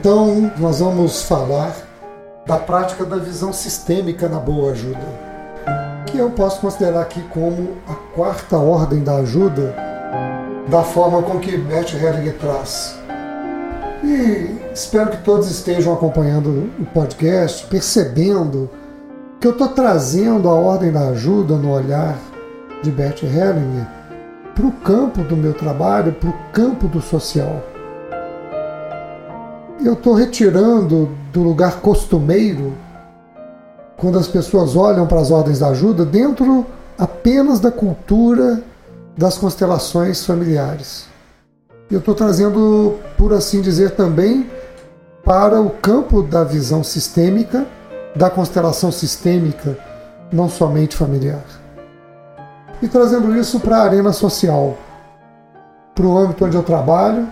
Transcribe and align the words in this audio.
Então, 0.00 0.50
nós 0.56 0.80
vamos 0.80 1.24
falar 1.24 1.76
da 2.46 2.56
prática 2.56 3.04
da 3.04 3.16
visão 3.16 3.52
sistêmica 3.52 4.30
na 4.30 4.38
boa 4.38 4.72
ajuda, 4.72 4.98
que 6.06 6.16
eu 6.16 6.30
posso 6.30 6.58
considerar 6.62 7.02
aqui 7.02 7.20
como 7.24 7.76
a 7.86 7.94
quarta 8.14 8.56
ordem 8.56 9.04
da 9.04 9.16
ajuda, 9.16 9.74
da 10.70 10.82
forma 10.82 11.22
com 11.22 11.38
que 11.38 11.54
Bert 11.54 11.92
Hellinger 11.92 12.34
traz. 12.38 12.98
E 14.02 14.72
espero 14.72 15.10
que 15.10 15.18
todos 15.18 15.50
estejam 15.50 15.92
acompanhando 15.92 16.70
o 16.80 16.86
podcast, 16.86 17.66
percebendo 17.66 18.70
que 19.38 19.48
eu 19.48 19.52
estou 19.52 19.68
trazendo 19.68 20.48
a 20.48 20.54
ordem 20.54 20.90
da 20.90 21.08
ajuda 21.08 21.56
no 21.56 21.72
olhar 21.72 22.16
de 22.82 22.90
Bert 22.90 23.22
Hellinger 23.22 23.86
para 24.54 24.66
o 24.66 24.72
campo 24.72 25.22
do 25.24 25.36
meu 25.36 25.52
trabalho, 25.52 26.14
para 26.14 26.30
o 26.30 26.34
campo 26.54 26.88
do 26.88 27.02
social 27.02 27.62
eu 29.84 29.94
estou 29.94 30.14
retirando 30.14 31.08
do 31.32 31.42
lugar 31.42 31.80
costumeiro, 31.80 32.72
quando 33.96 34.18
as 34.18 34.28
pessoas 34.28 34.76
olham 34.76 35.06
para 35.06 35.20
as 35.20 35.30
ordens 35.30 35.58
da 35.58 35.68
ajuda, 35.68 36.04
dentro 36.04 36.66
apenas 36.98 37.60
da 37.60 37.70
cultura 37.70 38.62
das 39.16 39.36
constelações 39.36 40.24
familiares. 40.24 41.06
Eu 41.90 41.98
estou 41.98 42.14
trazendo, 42.14 42.96
por 43.16 43.32
assim 43.32 43.60
dizer, 43.60 43.92
também 43.92 44.48
para 45.24 45.60
o 45.60 45.70
campo 45.70 46.22
da 46.22 46.44
visão 46.44 46.82
sistêmica, 46.82 47.66
da 48.14 48.30
constelação 48.30 48.90
sistêmica, 48.90 49.78
não 50.32 50.48
somente 50.48 50.96
familiar. 50.96 51.44
E 52.80 52.88
trazendo 52.88 53.36
isso 53.36 53.60
para 53.60 53.78
a 53.78 53.82
arena 53.82 54.12
social, 54.12 54.78
para 55.94 56.06
o 56.06 56.16
âmbito 56.16 56.44
onde 56.44 56.56
eu 56.56 56.62
trabalho, 56.62 57.28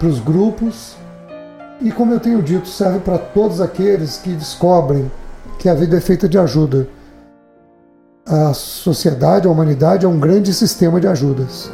para 0.00 0.08
os 0.08 0.18
grupos 0.18 0.96
e, 1.82 1.92
como 1.92 2.14
eu 2.14 2.18
tenho 2.18 2.42
dito, 2.42 2.66
serve 2.66 3.00
para 3.00 3.18
todos 3.18 3.60
aqueles 3.60 4.16
que 4.16 4.30
descobrem 4.30 5.12
que 5.58 5.68
a 5.68 5.74
vida 5.74 5.98
é 5.98 6.00
feita 6.00 6.26
de 6.26 6.38
ajuda. 6.38 6.88
A 8.26 8.54
sociedade, 8.54 9.46
a 9.46 9.50
humanidade 9.50 10.06
é 10.06 10.08
um 10.08 10.18
grande 10.18 10.54
sistema 10.54 10.98
de 10.98 11.06
ajudas. 11.06 11.70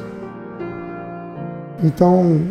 Então, 1.84 2.48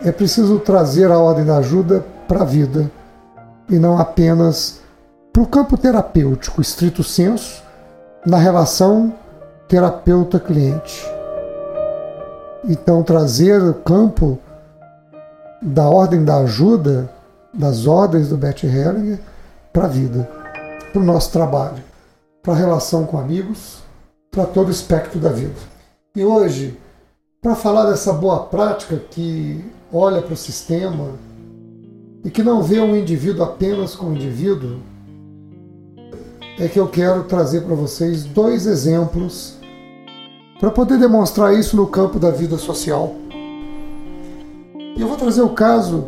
é 0.00 0.10
preciso 0.10 0.58
trazer 0.58 1.10
a 1.12 1.18
ordem 1.18 1.44
da 1.44 1.58
ajuda 1.58 2.04
para 2.26 2.42
a 2.42 2.44
vida 2.44 2.90
e 3.70 3.78
não 3.78 3.96
apenas 3.96 4.80
para 5.32 5.42
o 5.42 5.46
campo 5.46 5.78
terapêutico, 5.78 6.60
estrito 6.60 7.04
senso, 7.04 7.62
na 8.26 8.38
relação 8.38 9.14
terapeuta-cliente. 9.68 11.04
Então, 12.64 13.04
trazer 13.04 13.62
o 13.62 13.74
campo 13.74 14.38
da 15.64 15.88
ordem 15.88 16.22
da 16.22 16.36
ajuda, 16.36 17.10
das 17.52 17.86
ordens 17.86 18.28
do 18.28 18.36
Bert 18.36 18.62
Hellinger, 18.62 19.18
para 19.72 19.86
a 19.86 19.88
vida, 19.88 20.28
para 20.92 21.00
o 21.00 21.04
nosso 21.04 21.32
trabalho, 21.32 21.82
para 22.42 22.52
a 22.52 22.56
relação 22.56 23.06
com 23.06 23.18
amigos, 23.18 23.78
para 24.30 24.44
todo 24.44 24.68
o 24.68 24.70
espectro 24.70 25.18
da 25.18 25.30
vida. 25.30 25.54
E 26.14 26.22
hoje, 26.22 26.78
para 27.40 27.54
falar 27.54 27.90
dessa 27.90 28.12
boa 28.12 28.40
prática 28.40 28.96
que 29.10 29.64
olha 29.90 30.20
para 30.20 30.34
o 30.34 30.36
sistema 30.36 31.08
e 32.22 32.30
que 32.30 32.42
não 32.42 32.62
vê 32.62 32.78
um 32.80 32.94
indivíduo 32.94 33.44
apenas 33.44 33.94
como 33.94 34.14
indivíduo, 34.14 34.80
é 36.58 36.68
que 36.68 36.78
eu 36.78 36.88
quero 36.88 37.24
trazer 37.24 37.62
para 37.62 37.74
vocês 37.74 38.24
dois 38.24 38.66
exemplos 38.66 39.56
para 40.60 40.70
poder 40.70 40.98
demonstrar 40.98 41.54
isso 41.54 41.74
no 41.74 41.86
campo 41.86 42.18
da 42.18 42.30
vida 42.30 42.58
social. 42.58 43.23
E 44.96 45.00
eu 45.00 45.08
vou 45.08 45.16
trazer 45.16 45.42
o 45.42 45.48
caso 45.48 46.04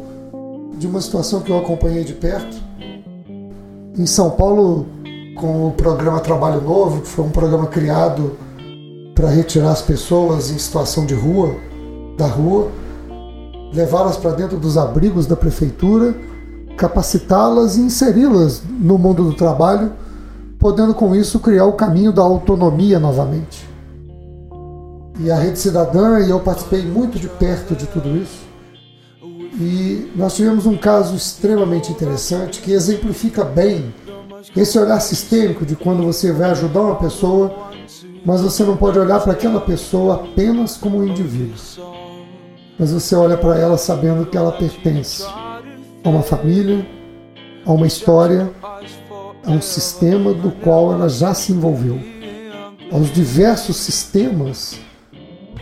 de 0.78 0.86
uma 0.86 1.00
situação 1.00 1.40
que 1.40 1.50
eu 1.50 1.58
acompanhei 1.58 2.04
de 2.04 2.12
perto. 2.12 2.56
Em 3.98 4.06
São 4.06 4.30
Paulo, 4.30 4.86
com 5.34 5.66
o 5.66 5.72
programa 5.72 6.20
Trabalho 6.20 6.60
Novo, 6.60 7.00
que 7.00 7.08
foi 7.08 7.24
um 7.24 7.30
programa 7.30 7.66
criado 7.66 8.36
para 9.12 9.28
retirar 9.28 9.72
as 9.72 9.82
pessoas 9.82 10.50
em 10.50 10.58
situação 10.58 11.04
de 11.04 11.14
rua, 11.14 11.56
da 12.16 12.26
rua, 12.26 12.70
levá-las 13.74 14.16
para 14.16 14.30
dentro 14.32 14.56
dos 14.56 14.78
abrigos 14.78 15.26
da 15.26 15.34
prefeitura, 15.34 16.14
capacitá-las 16.76 17.76
e 17.76 17.80
inseri-las 17.80 18.62
no 18.68 18.96
mundo 18.96 19.24
do 19.24 19.34
trabalho, 19.34 19.92
podendo 20.60 20.94
com 20.94 21.12
isso 21.16 21.40
criar 21.40 21.64
o 21.64 21.72
caminho 21.72 22.12
da 22.12 22.22
autonomia 22.22 23.00
novamente. 23.00 23.68
E 25.18 25.28
a 25.28 25.36
Rede 25.36 25.58
Cidadã, 25.58 26.20
e 26.20 26.30
eu 26.30 26.38
participei 26.38 26.82
muito 26.82 27.18
de 27.18 27.28
perto 27.28 27.74
de 27.74 27.86
tudo 27.86 28.16
isso, 28.16 28.46
e 29.58 30.12
nós 30.14 30.36
tivemos 30.36 30.66
um 30.66 30.76
caso 30.76 31.16
extremamente 31.16 31.90
interessante 31.90 32.60
que 32.60 32.72
exemplifica 32.72 33.42
bem 33.42 33.94
esse 34.54 34.78
olhar 34.78 35.00
sistêmico 35.00 35.64
de 35.64 35.74
quando 35.74 36.02
você 36.02 36.30
vai 36.32 36.50
ajudar 36.50 36.80
uma 36.80 36.96
pessoa, 36.96 37.54
mas 38.24 38.42
você 38.42 38.64
não 38.64 38.76
pode 38.76 38.98
olhar 38.98 39.20
para 39.20 39.32
aquela 39.32 39.60
pessoa 39.60 40.16
apenas 40.16 40.76
como 40.76 40.98
um 40.98 41.06
indivíduo. 41.06 41.56
Mas 42.78 42.92
você 42.92 43.14
olha 43.14 43.38
para 43.38 43.58
ela 43.58 43.78
sabendo 43.78 44.26
que 44.26 44.36
ela 44.36 44.52
pertence 44.52 45.24
a 45.24 46.08
uma 46.08 46.22
família, 46.22 46.86
a 47.64 47.72
uma 47.72 47.86
história, 47.86 48.50
a 49.44 49.50
um 49.50 49.62
sistema 49.62 50.34
do 50.34 50.50
qual 50.50 50.92
ela 50.92 51.08
já 51.08 51.32
se 51.32 51.52
envolveu, 51.52 51.98
aos 52.92 53.10
diversos 53.10 53.76
sistemas 53.76 54.78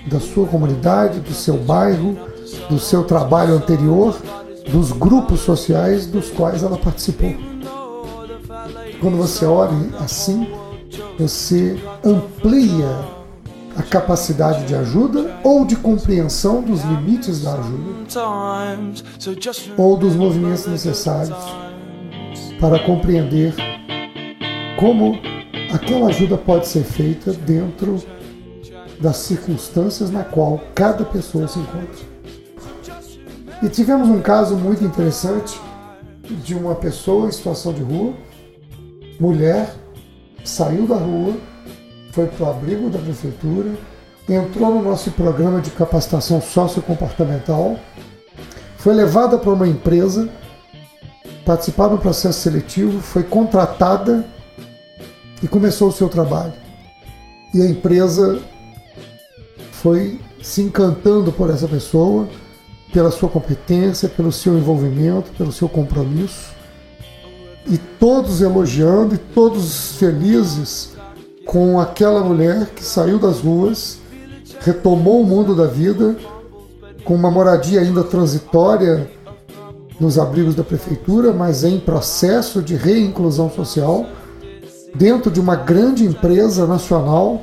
da 0.07 0.19
sua 0.19 0.47
comunidade, 0.47 1.21
do 1.21 1.33
seu 1.33 1.57
bairro, 1.57 2.34
do 2.69 2.79
seu 2.79 3.05
trabalho 3.05 3.55
anterior, 3.55 4.17
dos 4.71 4.93
grupos 4.93 5.41
sociais 5.41 6.07
dos 6.07 6.31
quais 6.31 6.63
ela 6.63 6.77
participou. 6.77 7.35
Quando 9.01 9.17
você 9.17 9.45
olha 9.45 9.77
assim, 10.01 10.49
você 11.19 11.79
amplia 12.05 12.89
a 13.77 13.83
capacidade 13.83 14.65
de 14.67 14.75
ajuda 14.75 15.39
ou 15.43 15.65
de 15.65 15.77
compreensão 15.77 16.63
dos 16.63 16.83
limites 16.83 17.43
da 17.43 17.55
ajuda, 17.55 18.21
ou 19.77 19.97
dos 19.97 20.15
movimentos 20.15 20.67
necessários 20.67 21.37
para 22.61 22.79
compreender 22.79 23.55
como 24.79 25.19
aquela 25.73 26.09
ajuda 26.09 26.37
pode 26.37 26.69
ser 26.69 26.85
feita 26.85 27.33
dentro 27.33 28.01
das 29.01 29.17
circunstâncias 29.17 30.11
na 30.11 30.23
qual 30.23 30.61
cada 30.75 31.05
pessoa 31.05 31.49
se 31.49 31.59
encontra. 31.59 32.14
E 33.63 33.69
tivemos 33.69 34.09
um 34.09 34.21
caso 34.21 34.57
muito 34.57 34.85
interessante 34.85 35.61
de 36.43 36.55
uma 36.55 36.75
pessoa 36.75 37.29
em 37.29 37.33
situação 37.33 37.73
de 37.73 37.83
rua, 37.83 38.15
mulher, 39.21 39.75
saiu 40.45 40.87
da 40.87 40.97
rua, 40.97 41.35
foi 42.13 42.27
para 42.27 42.47
o 42.47 42.51
abrigo 42.51 42.91
da 42.91 42.99
prefeitura, 42.99 43.73
entrou 44.29 44.75
no 44.75 44.83
nosso 44.83 45.11
programa 45.11 45.61
de 45.61 45.71
capacitação 45.71 46.41
sociocomportamental, 46.41 47.79
foi 48.79 48.95
levada 48.95 49.39
para 49.39 49.51
uma 49.51 49.69
empresa, 49.69 50.29
participar 51.45 51.89
do 51.89 51.99
processo 51.99 52.41
seletivo, 52.41 53.01
foi 53.01 53.23
contratada 53.23 54.25
e 55.43 55.49
começou 55.49 55.89
o 55.89 55.93
seu 55.93 56.09
trabalho. 56.09 56.55
E 57.53 57.61
a 57.63 57.67
empresa 57.67 58.41
foi 59.73 60.21
se 60.43 60.63
encantando 60.63 61.33
por 61.33 61.51
essa 61.51 61.69
pessoa, 61.69 62.29
pela 62.95 63.11
sua 63.11 63.29
competência, 63.29 64.09
pelo 64.09 64.31
seu 64.31 64.57
envolvimento, 64.57 65.33
pelo 65.37 65.51
seu 65.51 65.69
compromisso. 65.69 66.55
E 67.67 67.77
todos 67.77 68.41
elogiando 68.41 69.17
e 69.17 69.19
todos 69.19 69.97
felizes 69.97 70.95
com 71.45 71.81
aquela 71.81 72.23
mulher 72.23 72.67
que 72.67 72.85
saiu 72.85 73.19
das 73.19 73.41
ruas, 73.41 73.99
retomou 74.61 75.21
o 75.21 75.27
mundo 75.27 75.57
da 75.57 75.67
vida, 75.67 76.17
com 77.05 77.17
uma 77.17 77.31
moradia 77.31 77.81
ainda 77.81 78.05
transitória 78.05 79.11
nos 79.99 80.17
abrigos 80.17 80.55
da 80.55 80.63
prefeitura, 80.63 81.33
mas 81.33 81.65
em 81.65 81.81
processo 81.81 82.63
de 82.63 82.77
reinclusão 82.77 83.51
social, 83.51 84.07
dentro 84.95 85.31
de 85.31 85.41
uma 85.41 85.57
grande 85.57 86.05
empresa 86.05 86.65
nacional, 86.67 87.43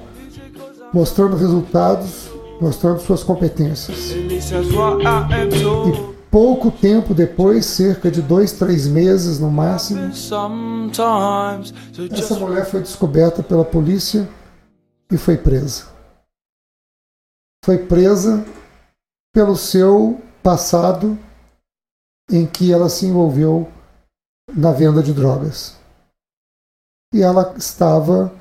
mostrando 0.94 1.36
resultados 1.36 2.31
mostrando 2.62 3.00
suas 3.00 3.24
competências. 3.24 4.12
E 4.12 4.22
pouco 6.30 6.70
tempo 6.70 7.16
depois, 7.16 7.66
cerca 7.66 8.12
de 8.12 8.22
dois, 8.22 8.52
três 8.52 8.88
meses 8.88 9.40
no 9.40 9.50
máximo, 9.50 10.12
essa 10.12 10.48
mulher 12.40 12.66
foi 12.66 12.82
descoberta 12.82 13.42
pela 13.42 13.66
polícia 13.66 14.30
e 15.12 15.18
foi 15.18 15.38
presa. 15.38 15.86
Foi 17.66 17.80
presa 17.80 18.46
pelo 19.34 19.56
seu 19.56 20.22
passado 20.44 21.18
em 22.30 22.46
que 22.46 22.72
ela 22.72 22.90
se 22.90 23.08
envolveu 23.08 23.68
na 24.54 24.72
venda 24.72 25.02
de 25.02 25.14
drogas. 25.14 25.76
E 27.14 27.22
ela 27.22 27.56
estava 27.58 28.32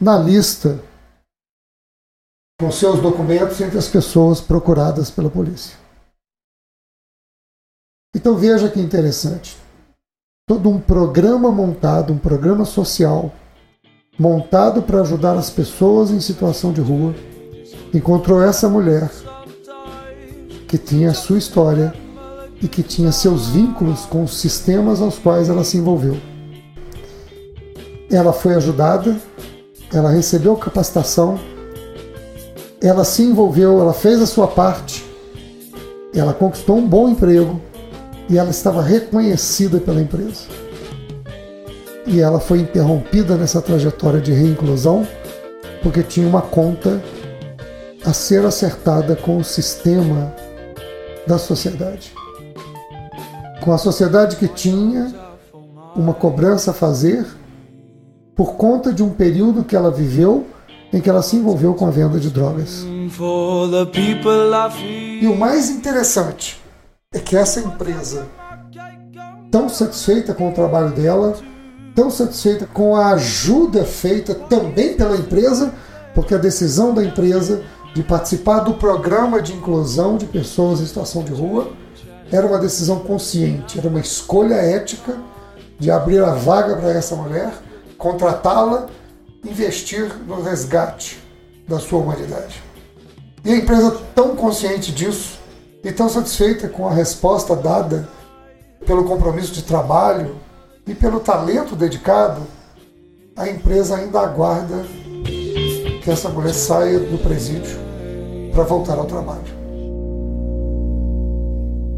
na 0.00 0.18
lista 0.18 0.82
com 2.60 2.72
seus 2.72 3.00
documentos 3.00 3.60
entre 3.60 3.78
as 3.78 3.86
pessoas 3.86 4.40
procuradas 4.40 5.10
pela 5.10 5.30
polícia. 5.30 5.76
Então 8.14 8.36
veja 8.36 8.68
que 8.68 8.80
interessante. 8.80 9.56
Todo 10.48 10.68
um 10.68 10.80
programa 10.80 11.52
montado, 11.52 12.12
um 12.12 12.18
programa 12.18 12.64
social, 12.64 13.32
montado 14.18 14.82
para 14.82 15.02
ajudar 15.02 15.36
as 15.36 15.50
pessoas 15.50 16.10
em 16.10 16.18
situação 16.18 16.72
de 16.72 16.80
rua, 16.80 17.14
encontrou 17.94 18.42
essa 18.42 18.68
mulher 18.68 19.08
que 20.66 20.78
tinha 20.78 21.14
sua 21.14 21.38
história 21.38 21.94
e 22.60 22.66
que 22.66 22.82
tinha 22.82 23.12
seus 23.12 23.48
vínculos 23.50 24.04
com 24.06 24.24
os 24.24 24.36
sistemas 24.36 25.00
aos 25.00 25.16
quais 25.16 25.48
ela 25.48 25.62
se 25.62 25.76
envolveu. 25.76 26.16
Ela 28.10 28.32
foi 28.32 28.54
ajudada, 28.54 29.16
ela 29.92 30.10
recebeu 30.10 30.56
capacitação, 30.56 31.38
ela 32.80 33.04
se 33.04 33.22
envolveu, 33.22 33.80
ela 33.80 33.92
fez 33.92 34.20
a 34.20 34.26
sua 34.26 34.46
parte, 34.48 35.04
ela 36.14 36.32
conquistou 36.32 36.76
um 36.76 36.86
bom 36.86 37.08
emprego 37.08 37.60
e 38.28 38.38
ela 38.38 38.50
estava 38.50 38.82
reconhecida 38.82 39.78
pela 39.78 40.00
empresa. 40.00 40.44
E 42.06 42.20
ela 42.20 42.40
foi 42.40 42.60
interrompida 42.60 43.36
nessa 43.36 43.60
trajetória 43.60 44.20
de 44.20 44.32
reinclusão 44.32 45.06
porque 45.82 46.02
tinha 46.02 46.26
uma 46.26 46.42
conta 46.42 47.02
a 48.04 48.12
ser 48.12 48.44
acertada 48.46 49.14
com 49.14 49.36
o 49.38 49.44
sistema 49.44 50.34
da 51.26 51.36
sociedade 51.36 52.12
com 53.68 53.72
a 53.74 53.76
sociedade 53.78 54.36
que 54.36 54.48
tinha 54.48 55.14
uma 55.94 56.14
cobrança 56.14 56.70
a 56.70 56.74
fazer 56.74 57.26
por 58.34 58.54
conta 58.54 58.92
de 58.92 59.02
um 59.02 59.10
período 59.10 59.62
que 59.62 59.76
ela 59.76 59.90
viveu 59.90 60.46
em 60.92 61.00
que 61.00 61.08
ela 61.08 61.22
se 61.22 61.36
envolveu 61.36 61.74
com 61.74 61.86
a 61.86 61.90
venda 61.90 62.18
de 62.18 62.30
drogas. 62.30 62.84
E 65.22 65.26
o 65.26 65.36
mais 65.36 65.70
interessante 65.70 66.60
é 67.12 67.18
que 67.18 67.36
essa 67.36 67.60
empresa, 67.60 68.26
tão 69.50 69.68
satisfeita 69.68 70.34
com 70.34 70.50
o 70.50 70.54
trabalho 70.54 70.90
dela, 70.90 71.36
tão 71.94 72.10
satisfeita 72.10 72.66
com 72.66 72.94
a 72.96 73.12
ajuda 73.12 73.84
feita 73.84 74.34
também 74.34 74.94
pela 74.94 75.16
empresa, 75.16 75.72
porque 76.14 76.34
a 76.34 76.38
decisão 76.38 76.94
da 76.94 77.02
empresa 77.02 77.62
de 77.94 78.02
participar 78.02 78.60
do 78.60 78.74
programa 78.74 79.42
de 79.42 79.52
inclusão 79.52 80.16
de 80.16 80.26
pessoas 80.26 80.80
em 80.80 80.86
situação 80.86 81.22
de 81.22 81.32
rua 81.32 81.72
era 82.30 82.46
uma 82.46 82.58
decisão 82.58 83.00
consciente, 83.00 83.78
era 83.78 83.88
uma 83.88 84.00
escolha 84.00 84.54
ética 84.54 85.16
de 85.78 85.90
abrir 85.90 86.22
a 86.22 86.32
vaga 86.32 86.76
para 86.76 86.90
essa 86.90 87.16
mulher, 87.16 87.52
contratá-la, 87.96 88.86
investir 89.44 90.12
no 90.26 90.42
resgate 90.42 91.18
da 91.66 91.78
sua 91.78 92.00
humanidade. 92.00 92.62
E 93.44 93.52
a 93.52 93.56
empresa 93.56 93.96
tão 94.14 94.34
consciente 94.34 94.92
disso 94.92 95.38
e 95.84 95.92
tão 95.92 96.08
satisfeita 96.08 96.68
com 96.68 96.88
a 96.88 96.92
resposta 96.92 97.54
dada 97.54 98.08
pelo 98.86 99.04
compromisso 99.04 99.52
de 99.52 99.62
trabalho 99.62 100.36
e 100.86 100.94
pelo 100.94 101.20
talento 101.20 101.76
dedicado, 101.76 102.42
a 103.36 103.48
empresa 103.48 103.96
ainda 103.96 104.20
aguarda 104.20 104.84
que 106.02 106.10
essa 106.10 106.28
mulher 106.28 106.54
saia 106.54 106.98
do 106.98 107.18
presídio 107.18 107.78
para 108.52 108.64
voltar 108.64 108.98
ao 108.98 109.04
trabalho. 109.04 109.58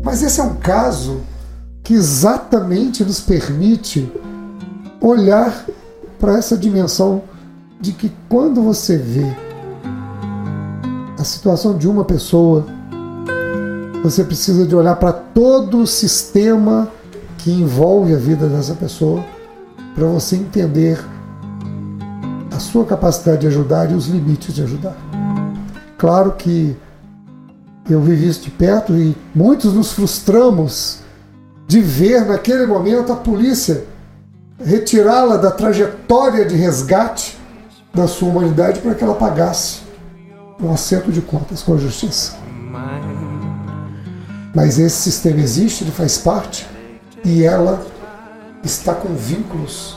Mas 0.03 0.23
esse 0.23 0.41
é 0.41 0.45
um 0.45 0.57
caso 0.57 1.21
que 1.83 1.95
exatamente 1.95 3.05
nos 3.05 3.21
permite 3.21 4.11
olhar 5.01 5.65
para 6.19 6.37
essa 6.37 6.57
dimensão 6.57 7.23
de 7.81 7.93
que 7.93 8.13
quando 8.29 8.63
você 8.63 8.97
vê 8.97 9.35
a 11.19 11.25
situação 11.25 11.77
de 11.77 11.89
uma 11.89 12.05
pessoa, 12.05 12.67
você 14.03 14.23
precisa 14.23 14.67
de 14.67 14.75
olhar 14.77 14.97
para 14.97 15.13
todo 15.13 15.79
o 15.79 15.87
sistema 15.87 16.89
que 17.39 17.51
envolve 17.51 18.15
a 18.15 18.19
vida 18.19 18.47
dessa 18.49 18.75
pessoa 18.75 19.25
para 19.95 20.07
você 20.07 20.37
entender 20.37 21.03
a 22.55 22.59
sua 22.59 22.85
capacidade 22.85 23.41
de 23.41 23.47
ajudar 23.47 23.91
e 23.91 23.95
os 23.95 24.07
limites 24.07 24.55
de 24.55 24.63
ajudar. 24.63 24.97
Claro 25.97 26.33
que 26.33 26.77
eu 27.89 28.01
vivi 28.01 28.29
isso 28.29 28.43
de 28.43 28.51
perto 28.51 28.95
e 28.95 29.17
muitos 29.35 29.73
nos 29.73 29.93
frustramos 29.93 31.01
de 31.67 31.81
ver 31.81 32.27
naquele 32.27 32.67
momento 32.67 33.13
a 33.13 33.17
polícia 33.17 33.85
retirá-la 34.59 35.37
da 35.37 35.51
trajetória 35.51 36.45
de 36.45 36.55
resgate 36.55 37.40
da 37.93 38.07
sua 38.07 38.29
humanidade 38.29 38.81
para 38.81 38.95
que 38.95 39.03
ela 39.03 39.15
pagasse 39.15 39.83
um 40.61 40.73
assento 40.73 41.11
de 41.11 41.21
contas 41.21 41.63
com 41.63 41.75
a 41.75 41.79
justiça. 41.79 42.37
Mas 44.55 44.79
esse 44.79 44.97
sistema 44.97 45.41
existe, 45.41 45.85
ele 45.85 45.91
faz 45.91 46.19
parte 46.19 46.67
e 47.25 47.45
ela 47.45 47.85
está 48.63 48.95
com 48.95 49.15
vínculos 49.15 49.97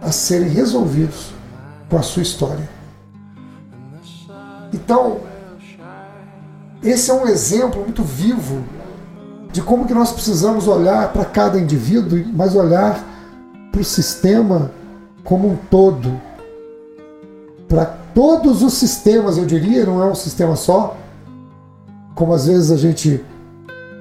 a 0.00 0.12
serem 0.12 0.48
resolvidos 0.48 1.32
com 1.88 1.96
a 1.96 2.02
sua 2.02 2.22
história. 2.22 2.68
Então, 4.72 5.20
esse 6.82 7.10
é 7.10 7.14
um 7.14 7.26
exemplo 7.26 7.82
muito 7.82 8.02
vivo 8.02 8.64
de 9.52 9.62
como 9.62 9.86
que 9.86 9.94
nós 9.94 10.12
precisamos 10.12 10.68
olhar 10.68 11.12
para 11.12 11.24
cada 11.24 11.58
indivíduo, 11.58 12.24
mas 12.32 12.54
olhar 12.54 13.02
para 13.72 13.80
o 13.80 13.84
sistema 13.84 14.70
como 15.24 15.48
um 15.48 15.56
todo. 15.56 16.20
Para 17.68 17.84
todos 18.14 18.62
os 18.62 18.72
sistemas, 18.74 19.36
eu 19.36 19.44
diria, 19.44 19.84
não 19.84 20.02
é 20.02 20.06
um 20.06 20.14
sistema 20.14 20.56
só, 20.56 20.96
como 22.14 22.32
às 22.32 22.46
vezes 22.46 22.70
a 22.70 22.76
gente 22.76 23.22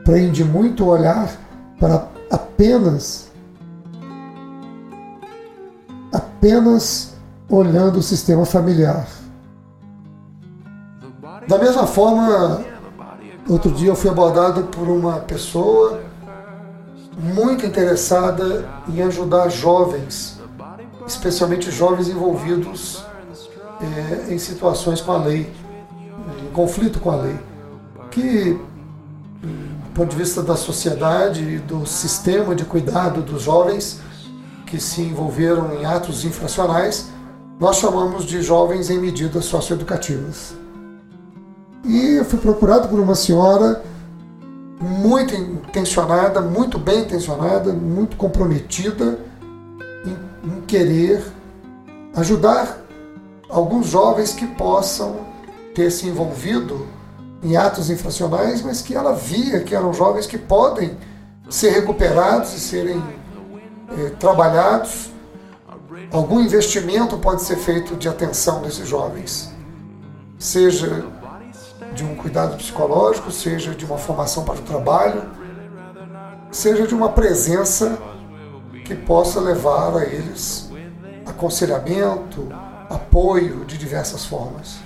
prende 0.05 0.43
muito 0.43 0.86
o 0.86 0.88
olhar 0.88 1.29
para 1.77 2.07
apenas 2.31 3.27
apenas 6.13 7.13
olhando 7.50 8.00
o 8.00 8.01
sistema 8.01 8.45
familiar. 8.45 9.05
Da 11.47 11.57
mesma 11.57 11.86
forma, 11.86 12.63
outro 13.50 13.71
dia 13.71 13.89
eu 13.89 13.95
fui 13.95 14.09
abordado 14.09 14.63
por 14.63 14.88
uma 14.88 15.19
pessoa 15.19 16.01
muito 17.17 17.65
interessada 17.65 18.65
em 18.88 19.01
ajudar 19.01 19.50
jovens, 19.50 20.39
especialmente 21.05 21.69
jovens 21.69 22.07
envolvidos 22.07 23.07
é, 23.81 24.34
em 24.34 24.38
situações 24.38 25.01
com 25.01 25.12
a 25.12 25.17
lei, 25.17 25.51
em 26.43 26.51
conflito 26.51 27.00
com 27.00 27.12
a 27.12 27.15
lei, 27.15 27.38
que 28.12 28.60
do 29.41 29.93
ponto 29.93 30.10
de 30.12 30.15
vista 30.15 30.41
da 30.41 30.55
sociedade 30.55 31.43
e 31.43 31.60
do 31.60 31.86
sistema 31.86 32.55
de 32.55 32.65
cuidado 32.65 33.22
dos 33.22 33.43
jovens 33.43 34.00
que 34.65 34.79
se 34.79 35.01
envolveram 35.01 35.74
em 35.74 35.86
atos 35.86 36.25
infracionais, 36.25 37.10
nós 37.60 37.77
chamamos 37.77 38.25
de 38.25 38.41
jovens 38.41 38.89
em 38.89 39.00
medidas 39.00 39.46
socioeducativas. 39.46 40.53
E 41.84 42.15
eu 42.17 42.25
fui 42.25 42.38
procurado 42.38 42.88
por 42.89 43.00
uma 43.00 43.15
senhora 43.15 43.81
muito 44.79 45.34
intencionada, 45.34 46.41
muito 46.41 46.77
bem 46.77 47.01
intencionada, 47.01 47.72
muito 47.74 48.17
comprometida 48.17 49.19
em, 50.05 50.50
em 50.50 50.62
querer 50.62 51.24
ajudar 52.15 52.87
alguns 53.50 53.88
jovens 53.88 54.34
que 54.34 54.46
possam 54.48 55.27
ter 55.74 55.92
se 55.92 56.08
envolvido 56.08 56.88
em 57.42 57.56
atos 57.56 57.89
infracionais, 57.89 58.62
mas 58.62 58.82
que 58.82 58.96
ela 58.96 59.13
via 59.13 59.62
que 59.62 59.75
eram 59.75 59.94
jovens 59.94 60.25
que 60.25 60.38
podem 60.38 60.98
ser 61.50 61.70
recuperados 61.70 62.54
e 62.54 62.60
serem 62.60 63.01
eh, 63.98 64.10
trabalhados. 64.20 65.12
Algum 66.12 66.39
investimento 66.39 67.18
pode 67.18 67.44
ser 67.44 67.58
feito 67.58 67.96
de 67.96 68.08
atenção 68.08 68.62
desses 68.62 68.88
jovens, 68.88 69.51
seja 70.39 71.06
de 71.94 72.04
um 72.04 72.16
cuidado 72.16 72.58
psicológico, 72.58 73.32
seja 73.32 73.74
de 73.74 73.86
uma 73.86 73.98
formação 73.98 74.44
para 74.44 74.56
o 74.56 74.62
trabalho, 74.62 75.24
seja 76.51 76.88
de 76.88 76.94
uma 76.94 77.10
presença 77.10 77.98
que 78.86 78.96
possa 78.96 79.39
levar 79.39 79.98
a 79.98 80.04
eles 80.04 80.70
aconselhamento, 81.25 82.48
apoio 82.89 83.65
de 83.65 83.77
diversas 83.77 84.25
formas. 84.25 84.77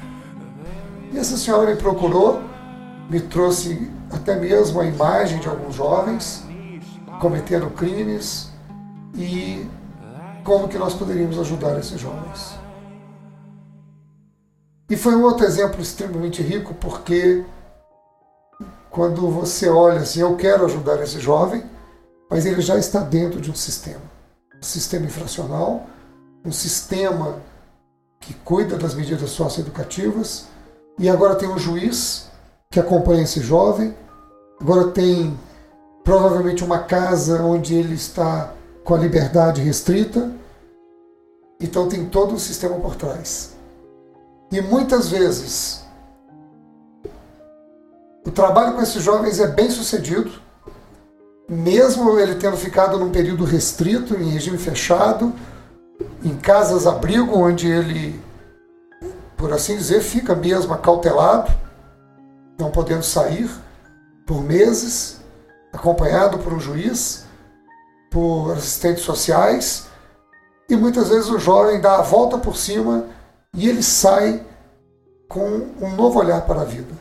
E 1.12 1.18
essa 1.18 1.38
senhora 1.38 1.70
me 1.70 1.78
procurou, 1.78 2.42
me 3.10 3.20
trouxe 3.20 3.92
até 4.10 4.40
mesmo 4.40 4.80
a 4.80 4.86
imagem 4.86 5.40
de 5.40 5.48
alguns 5.48 5.76
jovens 5.76 6.44
cometendo 7.20 7.70
crimes 7.70 8.50
e 9.16 9.68
como 10.44 10.68
que 10.68 10.78
nós 10.78 10.94
poderíamos 10.94 11.38
ajudar 11.40 11.78
esses 11.78 12.00
jovens. 12.00 12.60
E 14.90 14.98
foi 14.98 15.16
um 15.16 15.24
outro 15.24 15.46
exemplo 15.46 15.80
extremamente 15.82 16.42
rico, 16.42 16.74
porque 16.74 17.46
quando 18.90 19.30
você 19.30 19.70
olha 19.70 20.00
assim, 20.00 20.22
eu 20.22 20.36
quero 20.36 20.66
ajudar 20.66 21.02
esse 21.02 21.20
jovem, 21.20 21.64
mas 22.30 22.46
ele 22.46 22.62
já 22.62 22.78
está 22.78 23.00
dentro 23.02 23.40
de 23.40 23.52
um 23.52 23.56
sistema. 23.56 24.02
Um 24.58 24.64
sistema 24.64 25.06
infracional, 25.06 25.88
um 26.44 26.52
sistema 26.52 27.40
que 28.22 28.34
cuida 28.36 28.78
das 28.78 28.94
medidas 28.94 29.32
socioeducativas, 29.32 30.46
e 30.98 31.10
agora 31.10 31.36
tem 31.36 31.50
um 31.50 31.58
juiz 31.58 32.30
que 32.70 32.80
acompanha 32.80 33.24
esse 33.24 33.42
jovem, 33.42 33.94
agora 34.60 34.90
tem 34.90 35.38
provavelmente 36.04 36.64
uma 36.64 36.80
casa 36.80 37.42
onde 37.42 37.76
ele 37.76 37.96
está 37.96 38.54
com 38.84 38.94
a 38.96 38.98
liberdade 38.98 39.62
restrita, 39.62 40.32
então 41.60 41.90
tem 41.90 42.06
todo 42.06 42.34
um 42.34 42.40
sistema 42.40 42.76
por 42.76 42.96
trás. 42.96 43.56
E 44.52 44.62
muitas 44.62 45.10
vezes 45.10 45.84
o 48.26 48.32
trabalho 48.32 48.76
com 48.76 48.82
esses 48.82 49.02
jovens 49.02 49.40
é 49.40 49.48
bem 49.48 49.70
sucedido, 49.70 50.32
mesmo 51.50 52.20
ele 52.20 52.36
tendo 52.36 52.56
ficado 52.56 52.98
num 52.98 53.10
período 53.10 53.44
restrito, 53.44 54.16
em 54.16 54.30
regime 54.30 54.58
fechado, 54.58 55.34
em 56.24 56.36
casas 56.38 56.86
abrigo, 56.86 57.38
onde 57.38 57.70
ele, 57.70 58.20
por 59.36 59.52
assim 59.54 59.76
dizer, 59.76 60.02
fica 60.02 60.36
mesmo 60.36 60.74
acautelado, 60.74 61.52
não 62.60 62.72
podendo 62.72 63.04
sair 63.04 63.50
por 64.26 64.44
meses, 64.44 65.20
acompanhado 65.74 66.38
por 66.40 66.54
um 66.54 66.60
juiz, 66.60 67.26
por 68.12 68.52
assistentes 68.54 69.04
sociais, 69.04 69.88
e 70.70 70.76
muitas 70.76 71.10
vezes 71.10 71.30
o 71.30 71.40
jovem 71.40 71.82
dá 71.82 71.98
a 71.98 72.02
volta 72.02 72.38
por 72.38 72.56
cima 72.56 73.06
e 73.54 73.68
ele 73.68 73.84
sai 73.84 74.46
com 75.28 75.68
um 75.82 75.96
novo 75.96 76.20
olhar 76.20 76.42
para 76.42 76.62
a 76.62 76.66
vida. 76.66 76.94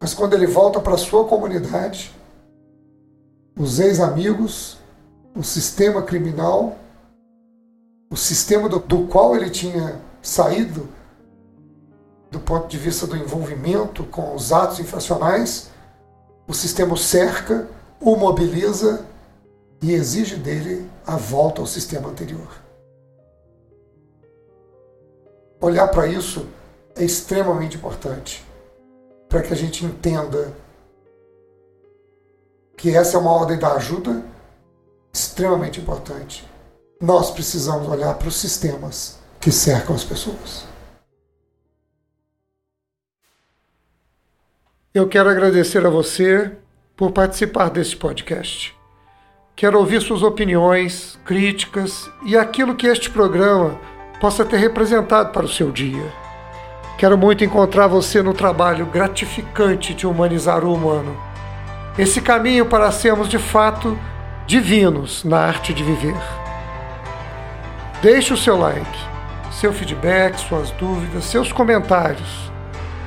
Mas 0.00 0.12
quando 0.12 0.34
ele 0.34 0.46
volta 0.46 0.80
para 0.80 0.94
a 0.94 0.98
sua 0.98 1.24
comunidade, 1.24 2.14
os 3.58 3.78
ex-amigos, 3.78 4.78
o 5.34 5.42
sistema 5.42 6.02
criminal, 6.02 6.76
o 8.14 8.16
sistema 8.16 8.68
do, 8.68 8.78
do 8.78 9.08
qual 9.08 9.34
ele 9.34 9.50
tinha 9.50 10.00
saído 10.22 10.88
do 12.30 12.38
ponto 12.38 12.68
de 12.68 12.78
vista 12.78 13.08
do 13.08 13.16
envolvimento 13.16 14.04
com 14.04 14.36
os 14.36 14.52
atos 14.52 14.78
infracionais, 14.78 15.72
o 16.46 16.54
sistema 16.54 16.94
o 16.94 16.96
cerca, 16.96 17.68
o 18.00 18.14
mobiliza 18.14 19.04
e 19.82 19.92
exige 19.92 20.36
dele 20.36 20.88
a 21.04 21.16
volta 21.16 21.60
ao 21.60 21.66
sistema 21.66 22.08
anterior. 22.08 22.46
Olhar 25.60 25.88
para 25.88 26.06
isso 26.06 26.46
é 26.94 27.02
extremamente 27.02 27.76
importante 27.76 28.46
para 29.28 29.42
que 29.42 29.52
a 29.52 29.56
gente 29.56 29.84
entenda 29.84 30.52
que 32.76 32.96
essa 32.96 33.16
é 33.16 33.20
uma 33.20 33.32
ordem 33.32 33.58
da 33.58 33.72
ajuda 33.72 34.24
extremamente 35.12 35.80
importante. 35.80 36.53
Nós 37.00 37.30
precisamos 37.30 37.88
olhar 37.88 38.14
para 38.14 38.28
os 38.28 38.36
sistemas 38.36 39.18
que 39.40 39.50
cercam 39.50 39.94
as 39.94 40.04
pessoas. 40.04 40.64
Eu 44.92 45.08
quero 45.08 45.28
agradecer 45.28 45.84
a 45.84 45.90
você 45.90 46.52
por 46.96 47.10
participar 47.10 47.68
deste 47.68 47.96
podcast. 47.96 48.74
Quero 49.56 49.78
ouvir 49.78 50.00
suas 50.00 50.22
opiniões, 50.22 51.18
críticas 51.24 52.08
e 52.24 52.36
aquilo 52.36 52.76
que 52.76 52.86
este 52.86 53.10
programa 53.10 53.78
possa 54.20 54.44
ter 54.44 54.56
representado 54.56 55.32
para 55.32 55.46
o 55.46 55.48
seu 55.48 55.72
dia. 55.72 56.12
Quero 56.96 57.18
muito 57.18 57.44
encontrar 57.44 57.88
você 57.88 58.22
no 58.22 58.32
trabalho 58.32 58.86
gratificante 58.86 59.94
de 59.94 60.06
humanizar 60.06 60.64
o 60.64 60.72
humano. 60.72 61.16
Esse 61.98 62.20
caminho 62.20 62.66
para 62.66 62.90
sermos 62.92 63.28
de 63.28 63.38
fato 63.38 63.98
divinos 64.46 65.24
na 65.24 65.38
arte 65.38 65.74
de 65.74 65.82
viver. 65.82 66.43
Deixe 68.04 68.34
o 68.34 68.36
seu 68.36 68.58
like, 68.58 68.98
seu 69.50 69.72
feedback, 69.72 70.36
suas 70.36 70.70
dúvidas, 70.72 71.24
seus 71.24 71.50
comentários, 71.50 72.52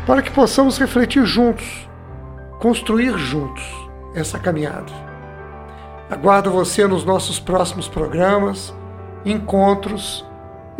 para 0.07 0.23
que 0.23 0.31
possamos 0.31 0.79
refletir 0.79 1.23
juntos, 1.23 1.87
construir 2.57 3.15
juntos 3.15 3.63
essa 4.15 4.39
caminhada. 4.39 4.91
Aguardo 6.09 6.49
você 6.49 6.87
nos 6.87 7.05
nossos 7.05 7.39
próximos 7.39 7.87
programas, 7.87 8.73
encontros 9.23 10.25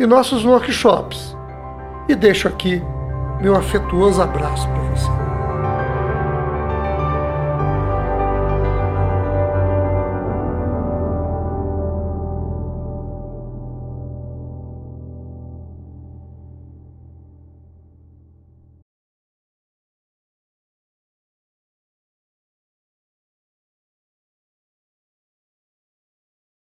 e 0.00 0.04
nossos 0.04 0.44
workshops. 0.44 1.36
E 2.08 2.16
deixo 2.16 2.48
aqui 2.48 2.82
meu 3.40 3.54
afetuoso 3.54 4.20
abraço 4.20 4.66
para 4.68 4.82
você. 4.82 5.17